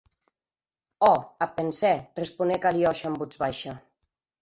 [1.09, 1.93] Òc, ac pensè,
[2.23, 3.81] responec Aliosha en votz baisha.